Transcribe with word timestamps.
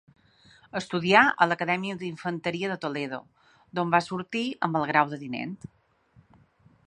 Estudià 0.79 1.19
a 1.45 1.47
l'Acadèmia 1.49 1.97
d'Infanteria 1.99 2.71
de 2.71 2.79
Toledo, 2.87 3.19
d'on 3.79 3.93
va 3.97 4.01
sortir 4.07 4.43
amb 4.69 4.79
el 4.81 4.87
grau 4.93 5.13
de 5.15 5.21
tinent. 5.27 5.57